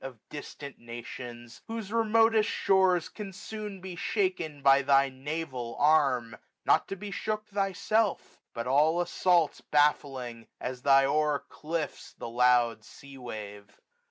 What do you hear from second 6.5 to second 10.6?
Not to be shook thyself; but all assaults Baffling,